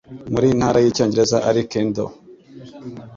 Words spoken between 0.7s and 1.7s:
Yicyongereza Ari